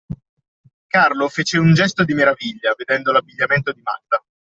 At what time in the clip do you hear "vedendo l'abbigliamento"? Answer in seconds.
2.75-3.71